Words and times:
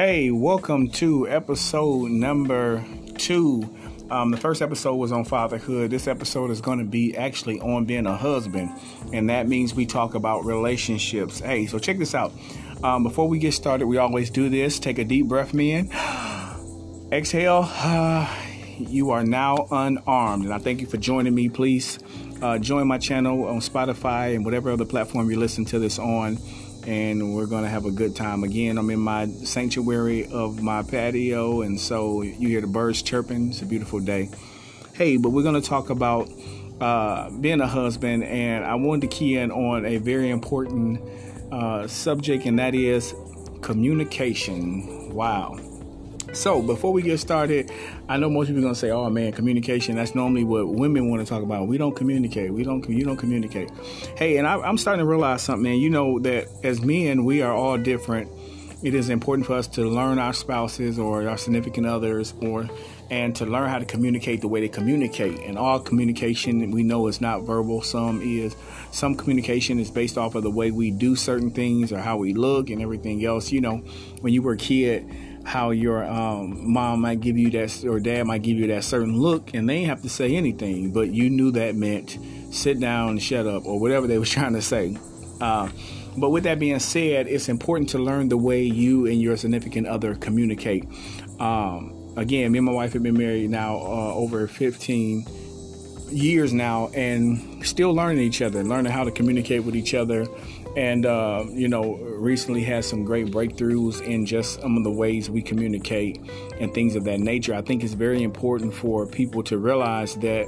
Hey, 0.00 0.30
welcome 0.30 0.90
to 0.90 1.28
episode 1.28 2.12
number 2.12 2.84
two. 3.16 3.68
Um, 4.12 4.30
the 4.30 4.36
first 4.36 4.62
episode 4.62 4.94
was 4.94 5.10
on 5.10 5.24
fatherhood. 5.24 5.90
This 5.90 6.06
episode 6.06 6.52
is 6.52 6.60
going 6.60 6.78
to 6.78 6.84
be 6.84 7.16
actually 7.16 7.58
on 7.58 7.84
being 7.84 8.06
a 8.06 8.16
husband, 8.16 8.70
and 9.12 9.28
that 9.28 9.48
means 9.48 9.74
we 9.74 9.86
talk 9.86 10.14
about 10.14 10.44
relationships. 10.44 11.40
Hey, 11.40 11.66
so 11.66 11.80
check 11.80 11.98
this 11.98 12.14
out. 12.14 12.32
Um, 12.84 13.02
before 13.02 13.26
we 13.26 13.40
get 13.40 13.54
started, 13.54 13.88
we 13.88 13.96
always 13.96 14.30
do 14.30 14.48
this. 14.48 14.78
Take 14.78 14.98
a 14.98 15.04
deep 15.04 15.26
breath, 15.26 15.52
man. 15.52 15.90
Exhale. 17.10 17.68
Uh, 17.68 18.32
you 18.78 19.10
are 19.10 19.24
now 19.24 19.66
unarmed, 19.72 20.44
and 20.44 20.54
I 20.54 20.58
thank 20.58 20.80
you 20.80 20.86
for 20.86 20.98
joining 20.98 21.34
me. 21.34 21.48
Please 21.48 21.98
uh, 22.40 22.56
join 22.58 22.86
my 22.86 22.98
channel 22.98 23.48
on 23.48 23.58
Spotify 23.58 24.36
and 24.36 24.44
whatever 24.44 24.70
other 24.70 24.84
platform 24.84 25.28
you 25.28 25.40
listen 25.40 25.64
to 25.64 25.80
this 25.80 25.98
on 25.98 26.38
and 26.88 27.34
we're 27.34 27.44
going 27.44 27.64
to 27.64 27.68
have 27.68 27.84
a 27.84 27.90
good 27.90 28.16
time. 28.16 28.44
Again, 28.44 28.78
I'm 28.78 28.88
in 28.88 28.98
my 28.98 29.26
sanctuary 29.44 30.26
of 30.32 30.62
my 30.62 30.82
patio, 30.82 31.60
and 31.60 31.78
so 31.78 32.22
you 32.22 32.48
hear 32.48 32.62
the 32.62 32.66
birds 32.66 33.02
chirping. 33.02 33.50
It's 33.50 33.60
a 33.60 33.66
beautiful 33.66 34.00
day. 34.00 34.30
Hey, 34.94 35.18
but 35.18 35.28
we're 35.28 35.42
going 35.42 35.60
to 35.60 35.68
talk 35.68 35.90
about 35.90 36.30
uh, 36.80 37.28
being 37.28 37.60
a 37.60 37.66
husband, 37.66 38.24
and 38.24 38.64
I 38.64 38.76
wanted 38.76 39.02
to 39.02 39.14
key 39.14 39.36
in 39.36 39.50
on 39.50 39.84
a 39.84 39.98
very 39.98 40.30
important 40.30 41.02
uh, 41.52 41.86
subject, 41.86 42.46
and 42.46 42.58
that 42.58 42.74
is 42.74 43.14
communication. 43.60 45.12
Wow. 45.12 45.58
So 46.38 46.62
before 46.62 46.92
we 46.92 47.02
get 47.02 47.18
started, 47.18 47.72
I 48.08 48.16
know 48.16 48.30
most 48.30 48.46
people 48.46 48.60
are 48.60 48.62
gonna 48.62 48.74
say, 48.76 48.90
"Oh 48.92 49.10
man, 49.10 49.32
communication." 49.32 49.96
That's 49.96 50.14
normally 50.14 50.44
what 50.44 50.68
women 50.68 51.10
want 51.10 51.20
to 51.20 51.28
talk 51.28 51.42
about. 51.42 51.66
We 51.66 51.78
don't 51.78 51.96
communicate. 51.96 52.52
We 52.52 52.62
don't. 52.62 52.88
You 52.88 53.04
don't 53.04 53.16
communicate. 53.16 53.72
Hey, 54.16 54.36
and 54.36 54.46
I, 54.46 54.68
am 54.68 54.78
starting 54.78 55.04
to 55.04 55.10
realize 55.10 55.42
something, 55.42 55.64
man. 55.64 55.78
You 55.78 55.90
know 55.90 56.20
that 56.20 56.46
as 56.62 56.80
men, 56.80 57.24
we 57.24 57.42
are 57.42 57.52
all 57.52 57.76
different. 57.76 58.30
It 58.84 58.94
is 58.94 59.10
important 59.10 59.48
for 59.48 59.54
us 59.54 59.66
to 59.68 59.82
learn 59.88 60.20
our 60.20 60.32
spouses 60.32 60.96
or 60.96 61.28
our 61.28 61.36
significant 61.36 61.88
others, 61.88 62.34
or 62.40 62.68
and 63.10 63.34
to 63.34 63.44
learn 63.44 63.68
how 63.68 63.80
to 63.80 63.84
communicate 63.84 64.40
the 64.40 64.48
way 64.48 64.60
they 64.60 64.68
communicate. 64.68 65.40
And 65.40 65.58
all 65.58 65.80
communication 65.80 66.70
we 66.70 66.84
know 66.84 67.08
is 67.08 67.20
not 67.20 67.42
verbal. 67.42 67.82
Some 67.82 68.22
is. 68.22 68.54
Some 68.92 69.16
communication 69.16 69.80
is 69.80 69.90
based 69.90 70.16
off 70.16 70.36
of 70.36 70.44
the 70.44 70.50
way 70.50 70.70
we 70.70 70.92
do 70.92 71.16
certain 71.16 71.50
things 71.50 71.92
or 71.92 71.98
how 71.98 72.16
we 72.16 72.32
look 72.32 72.70
and 72.70 72.80
everything 72.80 73.24
else. 73.24 73.50
You 73.50 73.60
know, 73.60 73.78
when 74.20 74.32
you 74.32 74.40
were 74.40 74.52
a 74.52 74.56
kid 74.56 75.04
how 75.48 75.70
your 75.70 76.04
um, 76.04 76.70
mom 76.70 77.00
might 77.00 77.20
give 77.20 77.38
you 77.38 77.50
that 77.50 77.82
or 77.88 77.98
dad 77.98 78.24
might 78.24 78.42
give 78.42 78.58
you 78.58 78.66
that 78.66 78.84
certain 78.84 79.16
look 79.16 79.54
and 79.54 79.66
they 79.66 79.82
have 79.82 80.02
to 80.02 80.08
say 80.08 80.36
anything 80.36 80.92
but 80.92 81.08
you 81.08 81.30
knew 81.30 81.50
that 81.50 81.74
meant 81.74 82.18
sit 82.50 82.78
down 82.78 83.10
and 83.10 83.22
shut 83.22 83.46
up 83.46 83.64
or 83.64 83.80
whatever 83.80 84.06
they 84.06 84.18
were 84.22 84.26
trying 84.26 84.52
to 84.52 84.60
say. 84.60 84.94
Uh, 85.40 85.70
but 86.18 86.30
with 86.30 86.44
that 86.44 86.58
being 86.58 86.78
said 86.78 87.26
it's 87.26 87.48
important 87.48 87.88
to 87.88 87.98
learn 87.98 88.28
the 88.28 88.36
way 88.36 88.62
you 88.62 89.06
and 89.06 89.22
your 89.22 89.38
significant 89.38 89.86
other 89.86 90.14
communicate. 90.16 90.84
Um, 91.40 92.12
again 92.18 92.52
me 92.52 92.58
and 92.58 92.66
my 92.66 92.72
wife 92.72 92.92
have 92.92 93.02
been 93.02 93.16
married 93.16 93.48
now 93.48 93.76
uh, 93.76 94.12
over 94.14 94.46
15 94.46 95.24
years 96.10 96.52
now 96.52 96.88
and 96.88 97.64
still 97.66 97.94
learning 97.94 98.22
each 98.22 98.42
other 98.42 98.62
learning 98.62 98.92
how 98.92 99.04
to 99.04 99.10
communicate 99.10 99.64
with 99.64 99.76
each 99.76 99.94
other. 99.94 100.26
And 100.76 101.06
uh, 101.06 101.44
you 101.50 101.68
know 101.68 101.96
recently 101.96 102.62
had 102.62 102.84
some 102.84 103.04
great 103.04 103.26
breakthroughs 103.26 104.00
in 104.00 104.26
just 104.26 104.60
some 104.60 104.76
of 104.76 104.84
the 104.84 104.90
ways 104.90 105.30
we 105.30 105.42
communicate 105.42 106.20
and 106.60 106.72
things 106.72 106.94
of 106.94 107.04
that 107.04 107.20
nature. 107.20 107.54
I 107.54 107.62
think 107.62 107.82
it's 107.82 107.94
very 107.94 108.22
important 108.22 108.74
for 108.74 109.06
people 109.06 109.42
to 109.44 109.58
realize 109.58 110.14
that 110.16 110.46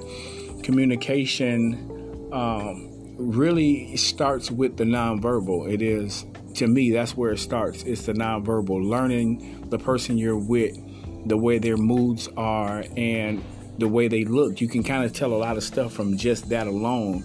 communication 0.62 2.28
um, 2.32 2.90
really 3.16 3.96
starts 3.96 4.50
with 4.50 4.76
the 4.76 4.84
nonverbal. 4.84 5.72
It 5.72 5.82
is 5.82 6.26
to 6.54 6.66
me 6.66 6.90
that's 6.90 7.16
where 7.16 7.32
it 7.32 7.38
starts. 7.38 7.82
It's 7.82 8.06
the 8.06 8.12
nonverbal 8.12 8.84
learning 8.88 9.68
the 9.70 9.78
person 9.78 10.18
you're 10.18 10.36
with 10.36 10.76
the 11.26 11.36
way 11.36 11.58
their 11.58 11.76
moods 11.76 12.28
are 12.36 12.84
and 12.96 13.42
the 13.80 13.88
way 13.88 14.08
they 14.08 14.24
look. 14.24 14.60
You 14.60 14.68
can 14.68 14.82
kind 14.82 15.04
of 15.04 15.12
tell 15.12 15.32
a 15.32 15.34
lot 15.34 15.56
of 15.56 15.64
stuff 15.64 15.92
from 15.92 16.16
just 16.16 16.48
that 16.50 16.66
alone. 16.66 17.24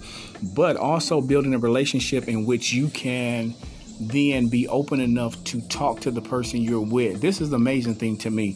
But 0.55 0.77
also 0.77 1.21
building 1.21 1.53
a 1.53 1.59
relationship 1.59 2.27
in 2.27 2.45
which 2.45 2.73
you 2.73 2.87
can 2.89 3.53
then 3.99 4.47
be 4.47 4.67
open 4.67 4.99
enough 4.99 5.41
to 5.45 5.61
talk 5.67 6.01
to 6.01 6.11
the 6.11 6.21
person 6.21 6.61
you're 6.61 6.81
with. 6.81 7.21
This 7.21 7.39
is 7.39 7.49
the 7.49 7.55
amazing 7.55 7.95
thing 7.95 8.17
to 8.17 8.29
me 8.29 8.55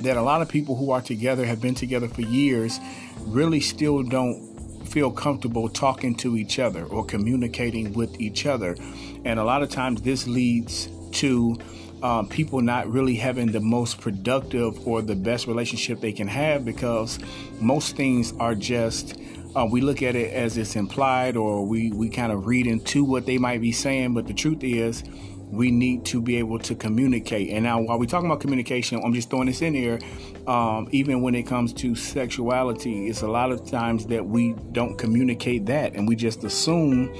that 0.00 0.16
a 0.16 0.22
lot 0.22 0.42
of 0.42 0.48
people 0.48 0.76
who 0.76 0.90
are 0.90 1.00
together 1.00 1.44
have 1.44 1.60
been 1.60 1.74
together 1.74 2.08
for 2.08 2.22
years 2.22 2.78
really 3.20 3.60
still 3.60 4.02
don't 4.02 4.48
feel 4.86 5.10
comfortable 5.10 5.68
talking 5.68 6.14
to 6.14 6.36
each 6.36 6.58
other 6.58 6.84
or 6.84 7.04
communicating 7.04 7.92
with 7.92 8.20
each 8.20 8.46
other. 8.46 8.76
And 9.24 9.38
a 9.38 9.44
lot 9.44 9.62
of 9.62 9.70
times 9.70 10.02
this 10.02 10.26
leads 10.26 10.88
to 11.12 11.58
um, 12.02 12.28
people 12.28 12.60
not 12.60 12.90
really 12.90 13.14
having 13.14 13.50
the 13.52 13.60
most 13.60 14.00
productive 14.00 14.86
or 14.86 15.02
the 15.02 15.16
best 15.16 15.46
relationship 15.46 16.00
they 16.00 16.12
can 16.12 16.28
have 16.28 16.64
because 16.64 17.18
most 17.60 17.96
things 17.96 18.32
are 18.38 18.54
just 18.54 19.18
uh, 19.56 19.66
we 19.68 19.80
look 19.80 20.02
at 20.02 20.14
it 20.14 20.32
as 20.32 20.56
it's 20.58 20.76
implied 20.76 21.36
or 21.36 21.66
we, 21.66 21.90
we 21.92 22.08
kind 22.08 22.30
of 22.30 22.46
read 22.46 22.66
into 22.66 23.02
what 23.02 23.26
they 23.26 23.38
might 23.38 23.60
be 23.60 23.72
saying 23.72 24.14
but 24.14 24.26
the 24.26 24.34
truth 24.34 24.62
is 24.62 25.02
we 25.50 25.70
need 25.70 26.04
to 26.04 26.20
be 26.20 26.36
able 26.36 26.58
to 26.58 26.74
communicate. 26.74 27.48
And 27.50 27.64
now 27.64 27.80
while 27.80 27.98
we're 27.98 28.04
talking 28.04 28.26
about 28.26 28.40
communication 28.40 29.00
i'm 29.02 29.14
just 29.14 29.30
throwing 29.30 29.46
this 29.46 29.62
in 29.62 29.74
here 29.74 29.98
um, 30.46 30.88
even 30.92 31.22
when 31.22 31.34
it 31.34 31.44
comes 31.44 31.72
to 31.74 31.94
sexuality 31.94 33.08
it's 33.08 33.22
a 33.22 33.28
lot 33.28 33.50
of 33.50 33.68
times 33.68 34.06
that 34.06 34.24
we 34.24 34.54
don't 34.72 34.96
communicate 34.98 35.66
that 35.66 35.94
and 35.94 36.06
we 36.06 36.14
just 36.14 36.44
assume 36.44 37.12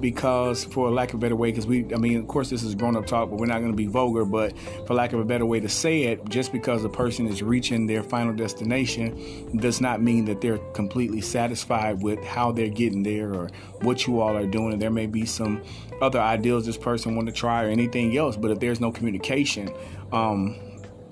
because 0.00 0.64
for 0.64 0.90
lack 0.90 1.10
of 1.10 1.16
a 1.16 1.18
better 1.18 1.36
way 1.36 1.50
because 1.50 1.66
we 1.66 1.84
i 1.94 1.96
mean 1.96 2.18
of 2.18 2.26
course 2.26 2.50
this 2.50 2.62
is 2.62 2.74
grown 2.74 2.96
up 2.96 3.06
talk 3.06 3.30
but 3.30 3.38
we're 3.38 3.46
not 3.46 3.58
going 3.58 3.70
to 3.70 3.76
be 3.76 3.86
vulgar 3.86 4.24
but 4.24 4.52
for 4.86 4.94
lack 4.94 5.12
of 5.12 5.20
a 5.20 5.24
better 5.24 5.46
way 5.46 5.60
to 5.60 5.68
say 5.68 6.04
it 6.04 6.24
just 6.28 6.52
because 6.52 6.84
a 6.84 6.88
person 6.88 7.26
is 7.26 7.42
reaching 7.42 7.86
their 7.86 8.02
final 8.02 8.34
destination 8.34 9.56
does 9.58 9.80
not 9.80 10.02
mean 10.02 10.24
that 10.24 10.40
they're 10.40 10.58
completely 10.72 11.20
satisfied 11.20 12.02
with 12.02 12.22
how 12.24 12.50
they're 12.50 12.68
getting 12.68 13.02
there 13.02 13.32
or 13.34 13.48
what 13.82 14.06
you 14.06 14.20
all 14.20 14.36
are 14.36 14.46
doing. 14.46 14.78
There 14.78 14.90
may 14.90 15.06
be 15.06 15.26
some 15.26 15.62
other 16.00 16.20
ideals 16.20 16.66
this 16.66 16.76
person 16.76 17.14
want 17.14 17.28
to 17.28 17.32
try 17.32 17.64
or 17.64 17.68
anything 17.68 18.16
else 18.16 18.36
but 18.36 18.50
if 18.50 18.60
there's 18.60 18.80
no 18.80 18.90
communication 18.90 19.72
um, 20.12 20.58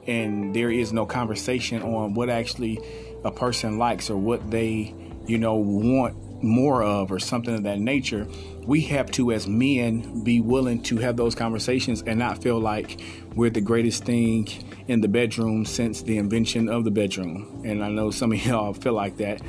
and 0.07 0.55
there 0.55 0.71
is 0.71 0.93
no 0.93 1.07
conversation 1.07 1.83
on 1.83 2.15
what 2.15 2.29
actually 2.29 2.81
a 3.25 3.31
person 3.31 3.79
likes 3.79 4.11
or 4.11 4.17
what 4.17 4.51
they 4.51 4.95
you 5.27 5.39
know 5.39 5.55
want 5.55 6.17
more 6.43 6.83
of 6.83 7.13
or 7.13 7.19
something 7.19 7.55
of 7.55 7.63
that 7.63 7.79
nature 7.79 8.27
we 8.67 8.83
have 8.83 9.11
to 9.11 9.33
as 9.33 9.47
men 9.47 10.23
be 10.23 10.41
willing 10.41 10.83
to 10.83 10.99
have 10.99 11.17
those 11.17 11.35
conversations 11.35 12.03
and 12.03 12.19
not 12.19 12.43
feel 12.43 12.61
like 12.61 13.01
we're 13.35 13.51
the 13.51 13.61
greatest 13.61 14.05
thing 14.05 14.49
in 14.87 15.01
the 15.01 15.09
bedroom 15.09 15.65
since 15.65 16.03
the 16.03 16.17
invention 16.17 16.69
of 16.69 16.85
the 16.85 16.91
bedroom. 16.91 17.63
And 17.65 17.83
i 17.83 17.89
know 17.89 18.11
some 18.11 18.33
of 18.33 18.47
y'all 18.47 18.73
feel 18.73 18.93
like 18.93 19.17
that. 19.17 19.43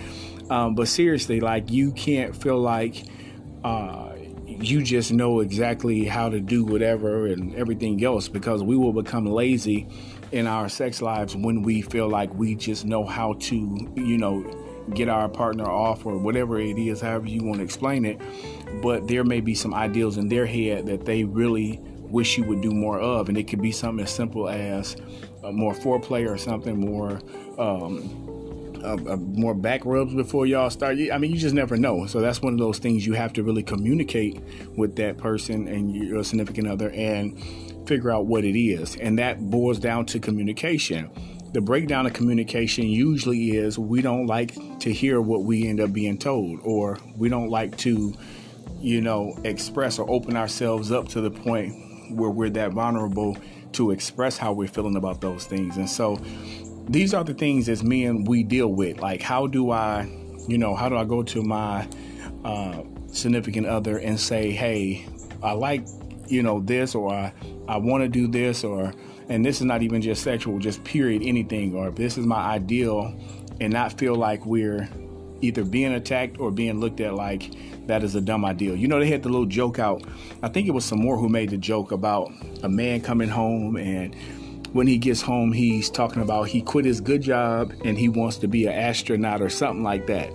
Um, 0.50 0.76
but 0.76 0.88
seriously 0.88 1.40
like 1.40 1.70
you 1.72 1.92
can't 1.92 2.36
feel 2.36 2.60
like 2.60 3.06
uh, 3.64 4.14
you 4.48 4.82
just 4.82 5.14
know 5.14 5.40
exactly 5.40 6.06
how 6.06 6.30
to 6.30 6.40
do 6.40 6.66
whatever 6.66 7.28
and 7.28 7.56
everything 7.56 8.04
else 8.04 8.28
because 8.28 8.64
we 8.64 8.76
will 8.76 8.94
become 8.94 9.26
lazy 9.26 9.88
in 10.32 10.48
our 10.48 10.68
sex 10.68 11.02
lives 11.02 11.36
when 11.36 11.62
we 11.62 11.82
feel 11.82 12.10
like 12.10 12.34
we 12.34 12.56
just 12.56 12.86
know 12.86 13.06
how 13.06 13.34
to 13.34 13.56
you 13.96 14.18
know 14.18 14.44
get 14.94 15.10
our 15.10 15.30
partner 15.30 15.70
off 15.70 16.06
or 16.06 16.18
whatever 16.18 16.60
it 16.60 16.78
is, 16.78 17.02
however 17.02 17.28
you 17.28 17.44
want 17.44 17.58
to 17.58 17.64
explain 17.64 18.06
it. 18.06 18.20
But 18.82 19.08
there 19.08 19.24
may 19.24 19.42
be 19.42 19.56
some 19.56 19.74
ideals 19.74 20.18
in 20.18 20.28
their 20.28 20.46
head 20.46 20.86
that 20.88 21.06
they 21.06 21.24
really 21.24 21.80
wish 22.00 22.38
you 22.38 22.44
would 22.44 22.62
do 22.62 22.72
more 22.72 23.00
of, 23.00 23.30
and 23.30 23.38
it 23.38 23.48
could 23.48 23.62
be 23.62 23.72
something 23.72 24.04
as 24.04 24.12
simple 24.12 24.48
as 24.48 24.96
more 25.52 25.74
foreplay 25.74 26.30
or 26.30 26.38
something 26.38 26.80
more. 26.80 27.20
Um, 27.58 28.30
uh, 28.84 28.98
uh, 29.08 29.16
more 29.16 29.54
back 29.54 29.86
rubs 29.86 30.14
before 30.14 30.46
y'all 30.46 30.70
start. 30.70 30.98
I 31.12 31.18
mean, 31.18 31.32
you 31.32 31.38
just 31.38 31.56
never 31.56 31.78
know. 31.78 32.06
So 32.06 32.20
that's 32.20 32.42
one 32.42 32.52
of 32.52 32.60
those 32.60 32.80
things 32.80 33.06
you 33.06 33.14
have 33.14 33.32
to 33.34 33.44
really 33.44 33.64
communicate 33.64 34.42
with 34.76 34.98
that 34.98 35.18
person 35.18 35.70
and 35.70 35.96
your 35.96 36.22
significant 36.26 36.68
other 36.68 36.90
and 36.90 37.42
figure 37.88 38.12
out 38.12 38.26
what 38.26 38.44
it 38.44 38.60
is. 38.60 38.98
And 38.98 39.18
that 39.20 39.50
boils 39.50 39.80
down 39.80 40.06
to 40.08 40.20
communication 40.20 41.10
the 41.54 41.62
breakdown 41.62 42.08
of 42.08 42.14
communication 42.14 42.88
usually 42.88 43.52
is 43.52 43.78
we 43.78 44.02
don't 44.02 44.26
like 44.26 44.56
to 44.80 44.92
hear 44.92 45.22
what 45.22 45.44
we 45.44 45.68
end 45.68 45.80
up 45.80 45.94
being 45.94 46.18
told, 46.18 46.60
or 46.64 46.98
we 47.16 47.30
don't 47.30 47.50
like 47.50 47.78
to, 47.78 48.14
you 48.82 49.02
know, 49.02 49.38
express 49.44 50.00
or 50.00 50.10
open 50.10 50.36
ourselves 50.36 50.92
up 50.92 51.08
to 51.10 51.22
the 51.22 51.30
point 51.30 52.12
where 52.12 52.32
we're 52.32 52.50
that 52.50 52.72
vulnerable 52.72 53.38
to 53.74 53.92
express 53.92 54.36
how 54.36 54.52
we're 54.52 54.68
feeling 54.68 54.96
about 54.96 55.22
those 55.22 55.46
things. 55.46 55.78
And 55.78 55.88
so 55.88 56.20
these 56.90 57.14
are 57.14 57.24
the 57.24 57.36
things 57.36 57.70
as 57.70 57.84
men 57.84 58.24
we 58.24 58.42
deal 58.44 58.74
with. 58.74 59.00
Like, 59.00 59.22
how 59.22 59.46
do 59.46 59.70
I, 59.70 60.10
you 60.48 60.58
know, 60.58 60.76
how 60.76 60.90
do 60.90 60.98
I 60.98 61.06
go 61.06 61.22
to 61.22 61.44
my 61.44 61.88
uh, 62.44 62.82
significant 63.12 63.68
other 63.68 64.00
and 64.00 64.20
say, 64.20 64.52
hey, 64.52 65.06
I 65.44 65.52
like, 65.52 65.86
you 66.28 66.42
know, 66.42 66.62
this, 66.62 66.96
or 66.96 67.14
I, 67.14 67.34
I 67.68 67.78
want 67.78 68.04
to 68.04 68.10
do 68.10 68.28
this, 68.28 68.64
or 68.64 68.92
and 69.30 69.46
this 69.46 69.58
is 69.58 69.66
not 69.66 69.82
even 69.82 70.02
just 70.02 70.24
sexual, 70.24 70.60
just 70.60 70.84
period, 70.84 71.22
anything, 71.24 71.76
or 71.76 71.92
this 71.92 72.18
is 72.18 72.26
my 72.26 72.38
ideal, 72.38 73.18
and 73.60 73.74
not 73.74 73.98
feel 73.98 74.16
like 74.16 74.46
we're 74.46 74.90
either 75.42 75.64
being 75.64 75.94
attacked 75.94 76.40
or 76.40 76.52
being 76.52 76.80
looked 76.80 77.02
at 77.02 77.14
like 77.14 77.52
that 77.88 78.04
is 78.04 78.16
a 78.16 78.22
dumb 78.22 78.46
ideal. 78.46 78.76
You 78.76 78.88
know, 78.88 79.00
they 79.00 79.10
had 79.10 79.24
the 79.24 79.30
little 79.30 79.46
joke 79.46 79.78
out. 79.78 80.04
I 80.42 80.48
think 80.48 80.68
it 80.68 80.72
was 80.72 80.86
Sommore 80.86 81.18
who 81.18 81.28
made 81.28 81.50
the 81.50 81.58
joke 81.58 81.92
about 81.92 82.32
a 82.64 82.70
man 82.70 83.02
coming 83.02 83.30
home 83.30 83.76
and 83.76 84.16
when 84.74 84.88
he 84.88 84.98
gets 84.98 85.22
home, 85.22 85.52
he's 85.52 85.90
talking 85.90 86.22
about 86.22 86.48
he 86.48 86.62
quit 86.62 86.84
his 86.84 87.00
good 87.00 87.22
job 87.22 87.74
and 87.86 87.98
he 87.98 88.10
wants 88.10 88.38
to 88.38 88.48
be 88.48 88.66
an 88.66 88.74
astronaut 88.74 89.42
or 89.42 89.50
something 89.50 89.84
like 89.84 90.08
that. 90.08 90.30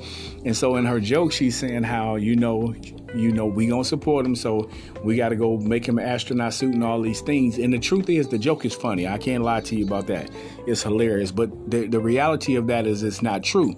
And 0.45 0.57
so 0.57 0.77
in 0.77 0.87
her 0.87 1.01
joke, 1.01 1.33
she's 1.33 1.57
saying 1.57 1.83
how, 1.83 2.17
you 2.17 2.37
know, 2.37 2.75
you 3.15 3.33
know, 3.33 3.47
we 3.47 3.67
gonna 3.67 3.85
support 3.85 4.25
him, 4.25 4.37
so 4.37 4.71
we 5.03 5.17
gotta 5.17 5.35
go 5.35 5.57
make 5.59 5.87
him 5.87 5.99
an 5.99 6.05
astronaut 6.05 6.55
suit 6.55 6.75
and 6.75 6.85
all 6.85 7.01
these 7.01 7.21
things. 7.21 7.59
And 7.59 7.73
the 7.73 7.79
truth 7.79 8.09
is, 8.09 8.29
the 8.29 8.39
joke 8.39 8.65
is 8.65 8.75
funny. 8.75 9.09
I 9.09 9.19
can't 9.19 9.43
lie 9.43 9.61
to 9.63 9.77
you 9.77 9.85
about 9.85 10.07
that. 10.07 10.31
It's 10.67 10.83
hilarious. 10.83 11.33
But 11.33 11.71
the, 11.71 11.89
the 11.89 12.01
reality 12.01 12.55
of 12.55 12.69
that 12.69 12.87
is 12.87 13.03
it's 13.03 13.23
not 13.23 13.43
true. 13.43 13.73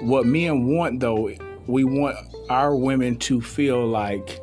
What 0.00 0.26
men 0.26 0.66
want, 0.66 1.00
though, 1.00 1.30
we 1.66 1.84
want 1.84 2.16
our 2.50 2.76
women 2.76 3.16
to 3.16 3.40
feel 3.40 3.86
like 3.86 4.40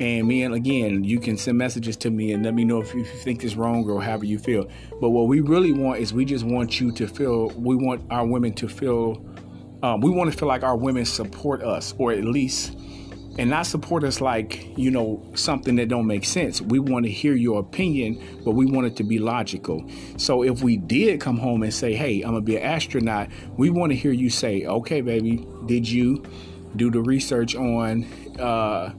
and 0.00 0.26
me 0.26 0.42
and 0.42 0.54
again, 0.54 1.04
you 1.04 1.20
can 1.20 1.36
send 1.36 1.58
messages 1.58 1.96
to 1.98 2.10
me 2.10 2.32
and 2.32 2.44
let 2.44 2.54
me 2.54 2.64
know 2.64 2.80
if 2.80 2.94
you 2.94 3.04
think 3.04 3.44
it's 3.44 3.54
wrong 3.54 3.88
or 3.88 4.02
however 4.02 4.24
you 4.24 4.38
feel. 4.38 4.68
But 5.00 5.10
what 5.10 5.28
we 5.28 5.40
really 5.40 5.72
want 5.72 6.00
is 6.00 6.12
we 6.12 6.24
just 6.24 6.44
want 6.44 6.80
you 6.80 6.92
to 6.92 7.06
feel. 7.06 7.48
We 7.50 7.76
want 7.76 8.02
our 8.10 8.26
women 8.26 8.52
to 8.54 8.68
feel. 8.68 9.24
Um, 9.82 10.00
we 10.00 10.10
want 10.10 10.30
to 10.32 10.38
feel 10.38 10.48
like 10.48 10.62
our 10.62 10.76
women 10.76 11.04
support 11.04 11.62
us, 11.62 11.94
or 11.98 12.12
at 12.12 12.24
least, 12.24 12.76
and 13.38 13.50
not 13.50 13.66
support 13.66 14.04
us 14.04 14.20
like 14.20 14.76
you 14.78 14.90
know 14.90 15.22
something 15.34 15.76
that 15.76 15.88
don't 15.88 16.06
make 16.06 16.24
sense. 16.24 16.60
We 16.60 16.78
want 16.78 17.04
to 17.06 17.10
hear 17.10 17.34
your 17.34 17.60
opinion, 17.60 18.40
but 18.44 18.52
we 18.52 18.66
want 18.66 18.86
it 18.86 18.96
to 18.96 19.04
be 19.04 19.18
logical. 19.18 19.84
So 20.16 20.42
if 20.42 20.62
we 20.62 20.76
did 20.76 21.20
come 21.20 21.38
home 21.38 21.62
and 21.62 21.72
say, 21.72 21.94
"Hey, 21.94 22.22
I'm 22.22 22.30
gonna 22.30 22.42
be 22.42 22.56
an 22.56 22.62
astronaut," 22.62 23.28
we 23.56 23.70
want 23.70 23.90
to 23.90 23.96
hear 23.96 24.12
you 24.12 24.30
say, 24.30 24.64
"Okay, 24.66 25.00
baby, 25.00 25.46
did 25.66 25.88
you 25.88 26.22
do 26.76 26.90
the 26.90 27.00
research 27.00 27.54
on?" 27.56 28.06
Uh, 28.38 28.92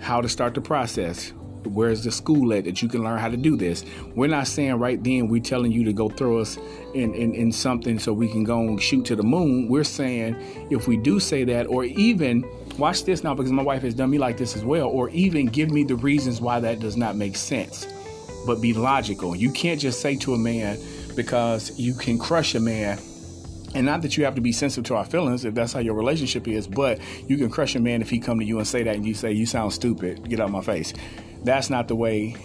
how 0.00 0.20
to 0.20 0.28
start 0.28 0.54
the 0.54 0.60
process. 0.60 1.32
Where's 1.64 2.02
the 2.02 2.10
school 2.10 2.54
at 2.54 2.64
that 2.64 2.80
you 2.80 2.88
can 2.88 3.04
learn 3.04 3.18
how 3.18 3.28
to 3.28 3.36
do 3.36 3.54
this? 3.56 3.84
We're 4.14 4.28
not 4.28 4.46
saying 4.46 4.74
right 4.76 5.02
then 5.02 5.28
we're 5.28 5.42
telling 5.42 5.72
you 5.72 5.84
to 5.84 5.92
go 5.92 6.08
throw 6.08 6.38
us 6.38 6.56
in, 6.94 7.14
in, 7.14 7.34
in 7.34 7.52
something 7.52 7.98
so 7.98 8.14
we 8.14 8.28
can 8.28 8.44
go 8.44 8.60
and 8.60 8.80
shoot 8.80 9.04
to 9.06 9.16
the 9.16 9.22
moon. 9.22 9.68
We're 9.68 9.84
saying 9.84 10.68
if 10.70 10.88
we 10.88 10.96
do 10.96 11.20
say 11.20 11.44
that, 11.44 11.66
or 11.66 11.84
even 11.84 12.44
watch 12.78 13.04
this 13.04 13.22
now 13.22 13.34
because 13.34 13.52
my 13.52 13.62
wife 13.62 13.82
has 13.82 13.94
done 13.94 14.10
me 14.10 14.16
like 14.16 14.38
this 14.38 14.56
as 14.56 14.64
well, 14.64 14.88
or 14.88 15.10
even 15.10 15.46
give 15.46 15.70
me 15.70 15.84
the 15.84 15.96
reasons 15.96 16.40
why 16.40 16.60
that 16.60 16.80
does 16.80 16.96
not 16.96 17.14
make 17.16 17.36
sense, 17.36 17.86
but 18.46 18.62
be 18.62 18.72
logical. 18.72 19.36
You 19.36 19.52
can't 19.52 19.78
just 19.78 20.00
say 20.00 20.16
to 20.16 20.32
a 20.32 20.38
man 20.38 20.78
because 21.14 21.78
you 21.78 21.92
can 21.92 22.18
crush 22.18 22.54
a 22.54 22.60
man 22.60 22.98
and 23.74 23.86
not 23.86 24.02
that 24.02 24.16
you 24.16 24.24
have 24.24 24.34
to 24.34 24.40
be 24.40 24.52
sensitive 24.52 24.84
to 24.84 24.94
our 24.94 25.04
feelings 25.04 25.44
if 25.44 25.54
that's 25.54 25.72
how 25.72 25.80
your 25.80 25.94
relationship 25.94 26.48
is 26.48 26.66
but 26.66 26.98
you 27.26 27.36
can 27.36 27.50
crush 27.50 27.74
a 27.74 27.80
man 27.80 28.02
if 28.02 28.10
he 28.10 28.18
come 28.18 28.38
to 28.38 28.44
you 28.44 28.58
and 28.58 28.66
say 28.66 28.82
that 28.82 28.96
and 28.96 29.06
you 29.06 29.14
say 29.14 29.32
you 29.32 29.46
sound 29.46 29.72
stupid. 29.72 30.28
Get 30.28 30.40
out 30.40 30.50
my 30.50 30.60
face. 30.60 30.92
That's 31.44 31.70
not 31.70 31.88
the 31.88 31.96
way 31.96 32.36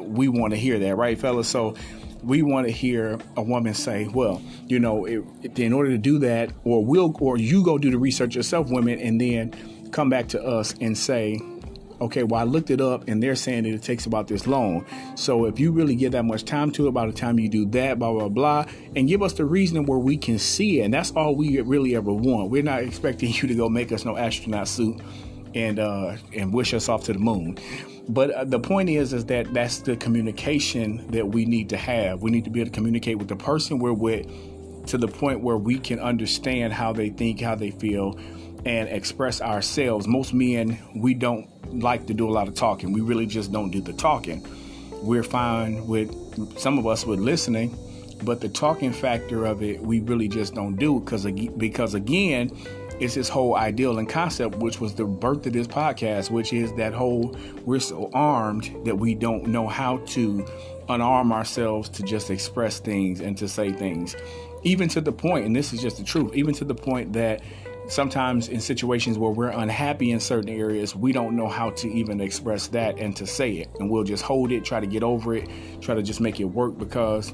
we 0.00 0.28
want 0.28 0.52
to 0.52 0.58
hear 0.58 0.78
that 0.78 0.96
right 0.96 1.18
fellas? 1.18 1.48
So 1.48 1.74
we 2.22 2.42
want 2.42 2.66
to 2.66 2.72
hear 2.72 3.18
a 3.36 3.42
woman 3.42 3.72
say 3.72 4.06
well 4.08 4.42
you 4.66 4.78
know 4.78 5.06
it, 5.06 5.58
in 5.58 5.72
order 5.72 5.90
to 5.90 5.98
do 5.98 6.18
that 6.18 6.52
or 6.64 6.84
we'll 6.84 7.14
or 7.20 7.38
you 7.38 7.64
go 7.64 7.78
do 7.78 7.90
the 7.90 7.98
research 7.98 8.34
yourself 8.36 8.70
women 8.70 8.98
and 9.00 9.20
then 9.20 9.90
come 9.90 10.08
back 10.10 10.28
to 10.28 10.42
us 10.42 10.74
and 10.80 10.96
say 10.96 11.40
okay, 12.00 12.22
well, 12.22 12.40
I 12.40 12.44
looked 12.44 12.70
it 12.70 12.80
up 12.80 13.08
and 13.08 13.22
they're 13.22 13.36
saying 13.36 13.64
that 13.64 13.70
it 13.70 13.82
takes 13.82 14.06
about 14.06 14.28
this 14.28 14.46
long. 14.46 14.86
So 15.16 15.44
if 15.44 15.58
you 15.58 15.72
really 15.72 15.94
give 15.94 16.12
that 16.12 16.24
much 16.24 16.44
time 16.44 16.70
to 16.72 16.88
it, 16.88 16.92
by 16.92 17.06
the 17.06 17.12
time 17.12 17.38
you 17.38 17.48
do 17.48 17.66
that, 17.66 17.98
blah, 17.98 18.12
blah, 18.12 18.28
blah, 18.28 18.66
and 18.96 19.08
give 19.08 19.22
us 19.22 19.34
the 19.34 19.44
reason 19.44 19.84
where 19.86 19.98
we 19.98 20.16
can 20.16 20.38
see 20.38 20.80
it. 20.80 20.84
And 20.84 20.94
that's 20.94 21.10
all 21.12 21.34
we 21.34 21.60
really 21.60 21.94
ever 21.96 22.12
want. 22.12 22.50
We're 22.50 22.62
not 22.62 22.82
expecting 22.82 23.32
you 23.34 23.48
to 23.48 23.54
go 23.54 23.68
make 23.68 23.92
us 23.92 24.04
no 24.04 24.16
astronaut 24.16 24.68
suit 24.68 25.00
and 25.54 25.78
uh, 25.78 26.16
and 26.32 26.52
wish 26.52 26.74
us 26.74 26.88
off 26.88 27.04
to 27.04 27.12
the 27.12 27.18
moon. 27.18 27.58
But 28.08 28.30
uh, 28.30 28.44
the 28.44 28.60
point 28.60 28.88
is, 28.88 29.12
is 29.12 29.26
that 29.26 29.52
that's 29.52 29.78
the 29.78 29.96
communication 29.96 31.06
that 31.10 31.28
we 31.28 31.44
need 31.44 31.68
to 31.70 31.76
have. 31.76 32.22
We 32.22 32.30
need 32.30 32.44
to 32.44 32.50
be 32.50 32.60
able 32.60 32.70
to 32.70 32.74
communicate 32.74 33.18
with 33.18 33.28
the 33.28 33.36
person 33.36 33.78
we're 33.78 33.92
with 33.92 34.26
to 34.86 34.98
the 34.98 35.08
point 35.08 35.40
where 35.40 35.56
we 35.56 35.78
can 35.78 36.00
understand 36.00 36.72
how 36.72 36.92
they 36.92 37.10
think, 37.10 37.40
how 37.40 37.54
they 37.54 37.70
feel, 37.70 38.18
and 38.64 38.88
express 38.88 39.40
ourselves. 39.40 40.06
Most 40.06 40.34
men, 40.34 40.78
we 40.94 41.14
don't 41.14 41.48
like 41.80 42.06
to 42.06 42.14
do 42.14 42.28
a 42.28 42.32
lot 42.32 42.48
of 42.48 42.54
talking. 42.54 42.92
We 42.92 43.00
really 43.00 43.26
just 43.26 43.52
don't 43.52 43.70
do 43.70 43.80
the 43.80 43.92
talking. 43.92 44.46
We're 45.02 45.22
fine 45.22 45.86
with 45.86 46.58
some 46.58 46.78
of 46.78 46.86
us 46.86 47.06
with 47.06 47.20
listening, 47.20 47.76
but 48.22 48.40
the 48.40 48.48
talking 48.48 48.92
factor 48.92 49.46
of 49.46 49.62
it, 49.62 49.80
we 49.80 50.00
really 50.00 50.28
just 50.28 50.54
don't 50.54 50.76
do 50.76 51.00
because 51.00 51.24
because 51.24 51.94
again, 51.94 52.50
it's 53.00 53.14
this 53.14 53.30
whole 53.30 53.56
ideal 53.56 53.98
and 53.98 54.06
concept, 54.06 54.56
which 54.56 54.78
was 54.78 54.94
the 54.94 55.06
birth 55.06 55.46
of 55.46 55.54
this 55.54 55.66
podcast, 55.66 56.30
which 56.30 56.52
is 56.52 56.70
that 56.74 56.92
whole 56.92 57.34
we're 57.64 57.80
so 57.80 58.10
armed 58.12 58.70
that 58.84 58.98
we 58.98 59.14
don't 59.14 59.46
know 59.46 59.66
how 59.66 59.98
to 60.08 60.44
unarm 60.90 61.32
ourselves 61.32 61.88
to 61.88 62.02
just 62.02 62.30
express 62.30 62.78
things 62.78 63.20
and 63.20 63.38
to 63.38 63.48
say 63.48 63.72
things. 63.72 64.16
Even 64.64 64.86
to 64.90 65.00
the 65.00 65.12
point, 65.12 65.46
and 65.46 65.56
this 65.56 65.72
is 65.72 65.80
just 65.80 65.96
the 65.96 66.04
truth, 66.04 66.34
even 66.34 66.52
to 66.52 66.64
the 66.64 66.74
point 66.74 67.14
that 67.14 67.40
sometimes 67.90 68.48
in 68.48 68.60
situations 68.60 69.18
where 69.18 69.30
we're 69.30 69.50
unhappy 69.50 70.12
in 70.12 70.20
certain 70.20 70.50
areas, 70.50 70.94
we 70.94 71.12
don't 71.12 71.36
know 71.36 71.48
how 71.48 71.70
to 71.70 71.88
even 71.88 72.20
express 72.20 72.68
that 72.68 72.98
and 72.98 73.16
to 73.16 73.26
say 73.26 73.52
it. 73.52 73.68
And 73.78 73.90
we'll 73.90 74.04
just 74.04 74.22
hold 74.22 74.52
it, 74.52 74.64
try 74.64 74.80
to 74.80 74.86
get 74.86 75.02
over 75.02 75.34
it, 75.34 75.48
try 75.80 75.94
to 75.94 76.02
just 76.02 76.20
make 76.20 76.40
it 76.40 76.44
work 76.44 76.78
because 76.78 77.32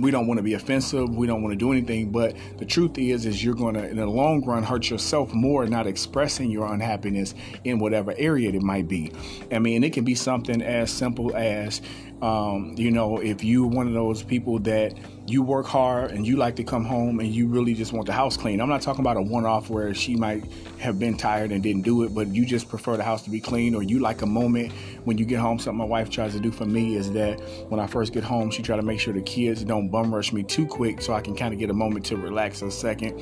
we 0.00 0.10
don't 0.10 0.26
want 0.26 0.38
to 0.38 0.42
be 0.42 0.54
offensive 0.54 1.08
we 1.14 1.26
don't 1.26 1.42
want 1.42 1.52
to 1.52 1.56
do 1.56 1.70
anything 1.70 2.10
but 2.10 2.36
the 2.58 2.64
truth 2.64 2.98
is 2.98 3.26
is 3.26 3.44
you're 3.44 3.54
going 3.54 3.74
to 3.74 3.88
in 3.88 3.96
the 3.96 4.06
long 4.06 4.44
run 4.44 4.62
hurt 4.62 4.90
yourself 4.90 5.32
more 5.32 5.66
not 5.66 5.86
expressing 5.86 6.50
your 6.50 6.72
unhappiness 6.72 7.34
in 7.64 7.78
whatever 7.78 8.12
area 8.16 8.50
it 8.50 8.62
might 8.62 8.88
be 8.88 9.12
i 9.52 9.58
mean 9.58 9.84
it 9.84 9.92
can 9.92 10.04
be 10.04 10.14
something 10.14 10.62
as 10.62 10.90
simple 10.90 11.34
as 11.36 11.80
um, 12.22 12.74
you 12.76 12.90
know, 12.90 13.18
if 13.18 13.44
you're 13.44 13.66
one 13.66 13.86
of 13.86 13.92
those 13.92 14.22
people 14.22 14.58
that 14.60 14.94
you 15.26 15.42
work 15.42 15.66
hard 15.66 16.10
and 16.10 16.26
you 16.26 16.36
like 16.36 16.56
to 16.56 16.64
come 16.64 16.84
home 16.84 17.18
and 17.18 17.34
you 17.34 17.46
really 17.46 17.72
just 17.74 17.92
want 17.92 18.06
the 18.06 18.12
house 18.12 18.36
clean. 18.36 18.60
I'm 18.60 18.68
not 18.68 18.82
talking 18.82 19.00
about 19.00 19.16
a 19.16 19.22
one 19.22 19.46
off 19.46 19.70
where 19.70 19.94
she 19.94 20.16
might 20.16 20.44
have 20.78 20.98
been 20.98 21.16
tired 21.16 21.50
and 21.50 21.62
didn't 21.62 21.82
do 21.82 22.02
it, 22.02 22.14
but 22.14 22.28
you 22.28 22.44
just 22.44 22.68
prefer 22.68 22.96
the 22.96 23.02
house 23.02 23.22
to 23.22 23.30
be 23.30 23.40
clean 23.40 23.74
or 23.74 23.82
you 23.82 24.00
like 24.00 24.20
a 24.20 24.26
moment 24.26 24.72
when 25.04 25.16
you 25.16 25.24
get 25.24 25.40
home. 25.40 25.58
Something 25.58 25.78
my 25.78 25.84
wife 25.84 26.10
tries 26.10 26.34
to 26.34 26.40
do 26.40 26.50
for 26.50 26.66
me 26.66 26.96
is 26.96 27.10
that 27.12 27.40
when 27.68 27.80
I 27.80 27.86
first 27.86 28.12
get 28.12 28.22
home, 28.22 28.50
she 28.50 28.62
try 28.62 28.76
to 28.76 28.82
make 28.82 29.00
sure 29.00 29.14
the 29.14 29.22
kids 29.22 29.64
don't 29.64 29.88
bum 29.88 30.14
rush 30.14 30.32
me 30.32 30.42
too 30.42 30.66
quick 30.66 31.00
so 31.00 31.14
I 31.14 31.22
can 31.22 31.34
kind 31.34 31.54
of 31.54 31.60
get 31.60 31.70
a 31.70 31.74
moment 31.74 32.04
to 32.06 32.16
relax 32.16 32.60
a 32.60 32.70
second 32.70 33.18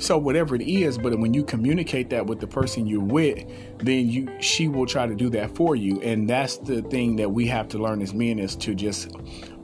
so 0.00 0.16
whatever 0.16 0.56
it 0.56 0.62
is, 0.62 0.96
but 0.96 1.16
when 1.18 1.34
you 1.34 1.44
communicate 1.44 2.08
that 2.10 2.26
with 2.26 2.40
the 2.40 2.46
person 2.46 2.86
you're 2.86 3.00
with, 3.00 3.44
then 3.78 4.08
you 4.08 4.28
she 4.40 4.66
will 4.66 4.86
try 4.86 5.06
to 5.06 5.14
do 5.14 5.28
that 5.30 5.54
for 5.54 5.76
you. 5.76 6.00
And 6.00 6.28
that's 6.28 6.56
the 6.56 6.80
thing 6.82 7.16
that 7.16 7.30
we 7.30 7.46
have 7.46 7.68
to 7.68 7.78
learn 7.78 8.00
as 8.00 8.14
men 8.14 8.38
is 8.38 8.56
to 8.56 8.74
just 8.74 9.10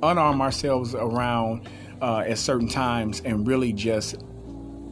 unarm 0.02 0.42
ourselves 0.42 0.94
around 0.94 1.68
uh, 2.02 2.18
at 2.18 2.36
certain 2.36 2.68
times 2.68 3.22
and 3.24 3.46
really 3.46 3.72
just 3.72 4.16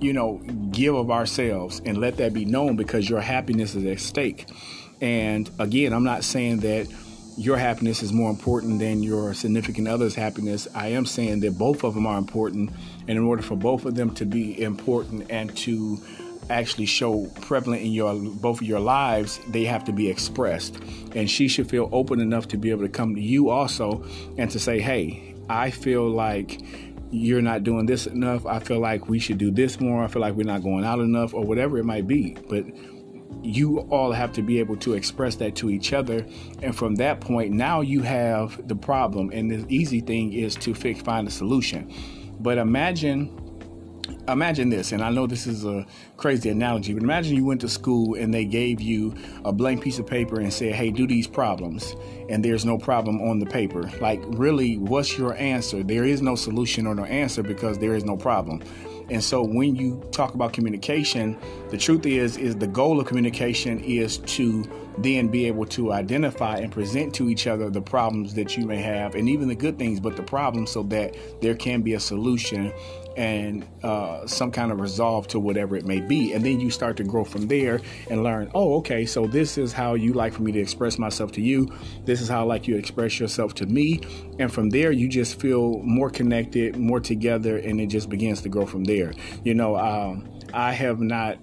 you 0.01 0.13
know 0.13 0.39
give 0.71 0.95
of 0.95 1.11
ourselves 1.11 1.83
and 1.85 1.99
let 1.99 2.17
that 2.17 2.33
be 2.33 2.47
known 2.47 2.77
because 2.77 3.09
your 3.09 3.21
happiness 3.21 3.75
is 3.75 3.85
at 3.85 4.01
stake. 4.01 4.47
And 5.03 5.51
again, 5.59 5.93
I'm 5.93 6.05
not 6.05 6.25
saying 6.25 6.61
that 6.61 6.89
your 7.37 7.57
happiness 7.57 8.03
is 8.03 8.13
more 8.13 8.31
important 8.31 8.79
than 8.79 9.03
your 9.03 9.35
significant 9.35 9.89
other's 9.89 10.15
happiness. 10.15 10.69
I 10.75 10.89
am 10.89 11.07
saying 11.07 11.41
that 11.41 11.59
both 11.59 11.85
of 11.85 11.95
them 11.95 12.07
are 12.07 12.19
important, 12.19 12.71
and 13.09 13.19
in 13.19 13.25
order 13.25 13.43
for 13.43 13.57
both 13.57 13.85
of 13.85 13.95
them 13.95 14.15
to 14.15 14.25
be 14.25 14.61
important 14.61 15.31
and 15.31 15.55
to 15.59 15.99
actually 16.51 16.87
show 16.87 17.27
prevalent 17.41 17.83
in 17.83 17.91
your 17.91 18.15
both 18.15 18.61
of 18.61 18.67
your 18.67 18.81
lives, 18.81 19.41
they 19.49 19.65
have 19.65 19.85
to 19.85 19.93
be 19.93 20.09
expressed. 20.09 20.79
And 21.15 21.29
she 21.29 21.49
should 21.49 21.69
feel 21.69 21.89
open 21.91 22.21
enough 22.21 22.49
to 22.49 22.57
be 22.57 22.71
able 22.71 22.83
to 22.83 22.89
come 22.89 23.15
to 23.15 23.21
you 23.21 23.49
also 23.49 24.05
and 24.37 24.51
to 24.51 24.59
say, 24.59 24.81
"Hey, 24.81 25.35
I 25.49 25.71
feel 25.71 26.09
like 26.09 26.61
you're 27.11 27.43
not 27.43 27.65
doing 27.65 27.87
this 27.87 28.07
enough. 28.07 28.45
I 28.45 28.59
feel 28.59 28.81
like 28.81 29.09
we 29.09 29.19
should 29.19 29.39
do 29.39 29.51
this 29.51 29.81
more. 29.81 30.05
I 30.05 30.09
feel 30.09 30.21
like 30.21 30.35
we're 30.35 30.45
not 30.45 30.63
going 30.63 30.85
out 30.85 31.01
enough, 31.01 31.33
or 31.33 31.45
whatever 31.45 31.79
it 31.79 31.85
might 31.85 32.07
be." 32.07 32.37
But 32.49 32.67
you 33.45 33.81
all 33.91 34.13
have 34.13 34.33
to 34.33 34.43
be 34.43 34.59
able 34.59 34.77
to 34.77 34.95
express 34.95 35.37
that 35.37 35.55
to 35.57 35.71
each 35.71 35.93
other. 35.93 36.27
And 36.63 36.75
from 36.75 36.95
that 36.97 37.21
point, 37.21 37.53
now 37.53 37.81
you 37.81 38.03
have 38.03 38.67
the 38.67 38.77
problem. 38.77 39.31
And 39.33 39.51
the 39.51 39.75
easy 39.75 40.01
thing 40.01 40.33
is 40.33 40.55
to 40.57 40.75
fix, 40.75 41.01
find 41.01 41.29
a 41.29 41.31
solution. 41.31 41.93
But 42.41 42.59
imagine 42.59 43.41
imagine 44.29 44.69
this, 44.69 44.93
and 44.93 45.03
I 45.03 45.11
know 45.11 45.27
this 45.27 45.47
is 45.47 45.65
a 45.65 45.87
crazy 46.17 46.49
analogy, 46.51 46.95
but 46.95 47.03
imagine 47.03 47.37
you 47.37 47.45
went 47.45 47.61
to 47.63 47.69
school 47.69 48.15
and 48.15 48.33
they 48.33 48.45
gave 48.45 48.81
you 48.81 49.15
a 49.45 49.53
blank 49.53 49.83
piece 49.83 49.99
of 49.99 50.07
paper 50.07 50.41
and 50.41 50.53
said, 50.53 50.75
hey, 50.75 50.91
do 50.91 51.07
these 51.07 51.27
problems, 51.27 51.95
and 52.29 52.45
there's 52.45 52.65
no 52.65 52.79
problem 52.79 53.21
on 53.23 53.39
the 53.39 53.47
paper. 53.47 53.91
Like, 54.01 54.21
really, 54.27 54.79
what's 54.79 55.17
your 55.19 55.35
answer? 55.37 55.83
There 55.83 56.05
is 56.05 56.23
no 56.23 56.37
solution 56.37 56.87
or 56.87 56.95
no 56.95 57.05
answer 57.05 57.43
because 57.43 57.79
there 57.79 57.95
is 57.95 58.05
no 58.05 58.17
problem. 58.17 58.63
And 59.11 59.23
so 59.23 59.43
when 59.43 59.77
you 59.77 60.03
talk 60.13 60.35
about 60.35 60.53
communication, 60.53 61.39
the 61.71 61.79
truth 61.79 62.07
is 62.07 62.37
is 62.37 62.57
the 62.57 62.67
goal 62.67 63.01
of 63.01 63.07
communication 63.07 63.81
is 63.81 64.19
to 64.19 64.65
then 64.99 65.29
be 65.29 65.47
able 65.47 65.67
to 65.67 65.93
identify 65.93 66.57
and 66.57 66.71
present 66.71 67.15
to 67.15 67.29
each 67.29 67.47
other 67.47 67.69
the 67.69 67.83
problems 67.83 68.35
that 68.35 68.57
you 68.57 68.65
may 68.65 68.81
have 68.81 69.15
and 69.15 69.29
even 69.29 69.49
the 69.49 69.55
good 69.55 69.79
things, 69.79 70.01
but 70.01 70.17
the 70.17 70.23
problems 70.23 70.71
so 70.71 70.83
that 70.85 71.17
there 71.41 71.55
can 71.55 71.83
be 71.83 71.95
a 71.95 72.01
solution 72.01 72.73
and 73.17 73.67
uh, 73.83 74.27
some 74.27 74.51
kind 74.51 74.73
of 74.73 74.81
resolve 74.81 75.27
to 75.29 75.39
whatever 75.39 75.77
it 75.77 75.87
may 75.87 76.01
be. 76.01 76.33
And 76.33 76.45
then 76.45 76.61
you 76.61 76.71
start 76.71 76.97
to 76.97 77.05
grow 77.05 77.25
from 77.25 77.47
there 77.47 77.81
and 78.11 78.23
learn, 78.23 78.51
oh, 78.55 78.77
okay, 78.79 79.07
so 79.07 79.27
this 79.27 79.57
is 79.57 79.73
how 79.73 79.95
you 79.95 80.13
like 80.13 80.33
for 80.33 80.43
me 80.43 80.53
to 80.53 80.59
express 80.59 80.99
myself 80.99 81.31
to 81.33 81.41
you. 81.41 81.69
This 82.05 82.21
is 82.21 82.29
how 82.29 82.41
I 82.41 82.45
like 82.45 82.67
you 82.67 82.77
express 82.77 83.21
yourself 83.21 83.55
to 83.55 83.67
me. 83.67 84.01
And 84.39 84.53
from 84.53 84.71
there, 84.71 84.91
you 84.91 85.09
just 85.09 85.41
feel 85.41 85.79
more 85.83 86.11
connected, 86.11 86.77
more 86.77 87.01
together, 87.01 87.59
and 87.59 87.81
it 87.81 87.87
just 87.87 88.09
begins 88.09 88.43
to 88.43 88.49
grow 88.49 88.67
from 88.67 88.85
there. 88.85 88.94
You 89.45 89.55
know, 89.55 89.77
um, 89.77 90.29
I 90.53 90.73
have 90.73 91.01
not, 91.01 91.39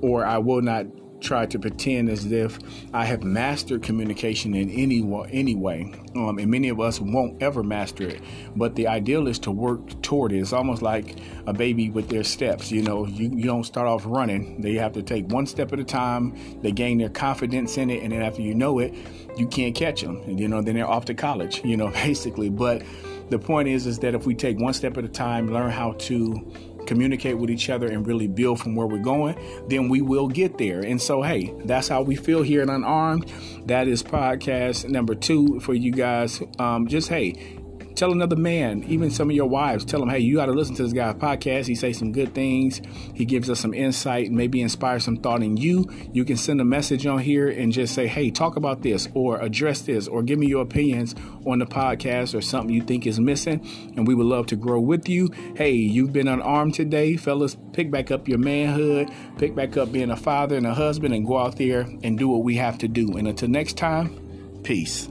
or 0.00 0.24
I 0.24 0.38
will 0.38 0.62
not 0.62 0.86
try 1.20 1.46
to 1.46 1.58
pretend 1.58 2.08
as 2.08 2.30
if 2.30 2.58
I 2.92 3.04
have 3.04 3.22
mastered 3.22 3.82
communication 3.82 4.54
in 4.54 4.70
any 4.70 4.98
any 5.30 5.54
way. 5.54 5.92
Um, 6.14 6.38
and 6.38 6.50
many 6.50 6.68
of 6.68 6.80
us 6.80 7.00
won't 7.00 7.42
ever 7.42 7.62
master 7.62 8.08
it. 8.08 8.20
But 8.56 8.76
the 8.76 8.86
ideal 8.86 9.28
is 9.28 9.38
to 9.40 9.50
work 9.50 10.00
toward 10.02 10.32
it. 10.32 10.38
It's 10.38 10.52
almost 10.52 10.82
like 10.82 11.16
a 11.46 11.52
baby 11.52 11.90
with 11.90 12.08
their 12.08 12.24
steps. 12.24 12.70
You 12.70 12.82
know, 12.82 13.06
you, 13.06 13.30
you 13.30 13.44
don't 13.44 13.64
start 13.64 13.86
off 13.86 14.02
running. 14.06 14.60
They 14.60 14.74
have 14.74 14.92
to 14.92 15.02
take 15.02 15.26
one 15.28 15.46
step 15.46 15.72
at 15.72 15.78
a 15.78 15.84
time. 15.84 16.36
They 16.62 16.72
gain 16.72 16.98
their 16.98 17.08
confidence 17.08 17.76
in 17.76 17.90
it, 17.90 18.02
and 18.02 18.12
then 18.12 18.22
after 18.22 18.42
you 18.42 18.54
know 18.54 18.78
it, 18.78 18.94
you 19.36 19.46
can't 19.46 19.74
catch 19.74 20.02
them. 20.02 20.22
And 20.22 20.38
you 20.38 20.48
know, 20.48 20.62
then 20.62 20.74
they're 20.74 20.88
off 20.88 21.04
to 21.06 21.14
college. 21.14 21.64
You 21.64 21.76
know, 21.76 21.88
basically. 22.04 22.50
But 22.50 22.82
the 23.30 23.38
point 23.38 23.68
is, 23.68 23.86
is 23.86 23.98
that 24.00 24.14
if 24.14 24.26
we 24.26 24.34
take 24.34 24.58
one 24.58 24.72
step 24.72 24.96
at 24.96 25.04
a 25.04 25.08
time, 25.08 25.52
learn 25.52 25.70
how 25.70 25.92
to 25.92 26.52
communicate 26.88 27.38
with 27.38 27.50
each 27.50 27.68
other 27.70 27.86
and 27.86 28.06
really 28.06 28.26
build 28.26 28.58
from 28.60 28.74
where 28.74 28.86
we're 28.86 28.98
going, 28.98 29.38
then 29.68 29.88
we 29.88 30.00
will 30.00 30.26
get 30.26 30.58
there. 30.58 30.80
And 30.80 31.00
so, 31.00 31.22
hey, 31.22 31.54
that's 31.64 31.86
how 31.86 32.02
we 32.02 32.16
feel 32.16 32.42
here 32.42 32.62
at 32.62 32.70
Unarmed. 32.70 33.30
That 33.66 33.86
is 33.86 34.02
podcast 34.02 34.88
number 34.88 35.14
two 35.14 35.60
for 35.60 35.74
you 35.74 35.92
guys. 35.92 36.42
Um, 36.58 36.88
just 36.88 37.08
hey, 37.08 37.57
Tell 37.98 38.12
another 38.12 38.36
man, 38.36 38.84
even 38.84 39.10
some 39.10 39.28
of 39.28 39.34
your 39.34 39.48
wives, 39.48 39.84
tell 39.84 39.98
them, 39.98 40.08
hey, 40.08 40.20
you 40.20 40.36
got 40.36 40.46
to 40.46 40.52
listen 40.52 40.76
to 40.76 40.84
this 40.84 40.92
guy's 40.92 41.16
podcast. 41.16 41.66
He 41.66 41.74
says 41.74 41.98
some 41.98 42.12
good 42.12 42.32
things. 42.32 42.80
He 43.12 43.24
gives 43.24 43.50
us 43.50 43.58
some 43.58 43.74
insight, 43.74 44.30
maybe 44.30 44.62
inspire 44.62 45.00
some 45.00 45.16
thought 45.16 45.42
in 45.42 45.56
you. 45.56 45.84
You 46.12 46.24
can 46.24 46.36
send 46.36 46.60
a 46.60 46.64
message 46.64 47.06
on 47.06 47.18
here 47.18 47.48
and 47.48 47.72
just 47.72 47.96
say, 47.96 48.06
hey, 48.06 48.30
talk 48.30 48.54
about 48.54 48.82
this 48.82 49.08
or 49.14 49.40
address 49.40 49.80
this 49.80 50.06
or 50.06 50.22
give 50.22 50.38
me 50.38 50.46
your 50.46 50.62
opinions 50.62 51.16
on 51.44 51.58
the 51.58 51.66
podcast 51.66 52.38
or 52.38 52.40
something 52.40 52.72
you 52.72 52.82
think 52.82 53.04
is 53.04 53.18
missing. 53.18 53.66
And 53.96 54.06
we 54.06 54.14
would 54.14 54.26
love 54.26 54.46
to 54.46 54.56
grow 54.56 54.78
with 54.78 55.08
you. 55.08 55.30
Hey, 55.56 55.72
you've 55.72 56.12
been 56.12 56.28
unarmed 56.28 56.74
today. 56.74 57.16
Fellas, 57.16 57.56
pick 57.72 57.90
back 57.90 58.12
up 58.12 58.28
your 58.28 58.38
manhood, 58.38 59.10
pick 59.38 59.56
back 59.56 59.76
up 59.76 59.90
being 59.90 60.12
a 60.12 60.16
father 60.16 60.54
and 60.54 60.68
a 60.68 60.74
husband, 60.74 61.14
and 61.14 61.26
go 61.26 61.36
out 61.36 61.56
there 61.56 61.80
and 62.04 62.16
do 62.16 62.28
what 62.28 62.44
we 62.44 62.54
have 62.58 62.78
to 62.78 62.86
do. 62.86 63.16
And 63.16 63.26
until 63.26 63.48
next 63.48 63.76
time, 63.76 64.60
peace. 64.62 65.08